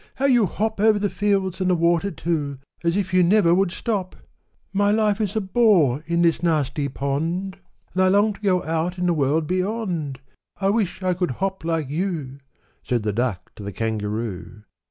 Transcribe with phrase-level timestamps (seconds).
[0.15, 3.71] how you hop Over the fields, and the water too, As if you never would
[3.71, 4.15] stop!
[4.73, 7.59] My life is a bore in this nasty pond;
[7.93, 10.19] And I long to go out in the world beyond:
[10.59, 12.39] I wish I could hop like you,"
[12.83, 14.63] Said the Duck to the Kangaroo.